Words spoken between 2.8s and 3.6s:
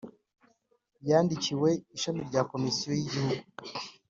y Igihugu